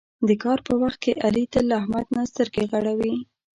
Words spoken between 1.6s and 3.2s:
له احمد نه سترګې غړوي.